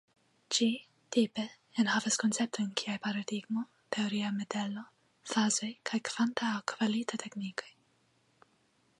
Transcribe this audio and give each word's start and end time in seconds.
Ĝi, 0.55 0.67
tipe, 1.15 1.43
enhavas 1.81 2.15
konceptojn 2.21 2.71
kiaj 2.81 2.95
paradigmo, 3.03 3.65
teoria 3.97 4.31
modelo, 4.37 4.85
fazoj 5.33 5.69
kaj 5.91 5.99
kvanta 6.11 6.49
aŭ 6.55 6.63
kvalita 6.73 7.21
teknikoj. 7.25 7.69